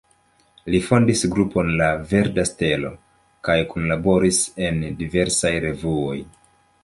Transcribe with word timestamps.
Li 0.75 0.77
fondis 0.85 1.19
grupon 1.35 1.67
la 1.81 1.89
„Verda 2.13 2.45
Stelo“ 2.51 2.91
kaj 3.49 3.57
kunlaboris 3.73 4.41
en 4.69 4.81
diversaj 5.03 5.55
revuoj. 5.69 6.19